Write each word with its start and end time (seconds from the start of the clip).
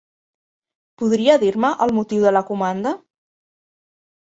Podria 1.01 1.35
dir-me 1.43 1.71
el 1.87 1.95
motiu 1.99 2.25
de 2.25 2.33
la 2.39 2.43
comanda? 2.51 2.97